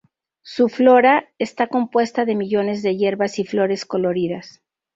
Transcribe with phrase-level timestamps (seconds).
[0.41, 4.59] Su flora está compuesta de millones de hierbas y flores coloridas.